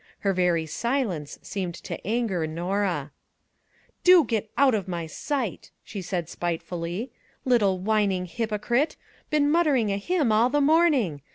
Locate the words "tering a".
9.67-9.97